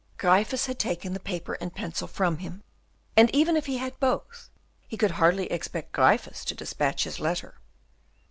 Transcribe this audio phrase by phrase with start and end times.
[0.17, 2.63] Gryphus had taken the paper and pencil from him,
[3.15, 4.49] and even if he had both,
[4.87, 7.59] he could hardly expect Gryphus to despatch his letter.